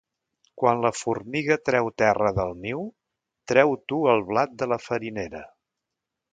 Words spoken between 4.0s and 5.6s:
el blat de la farinera.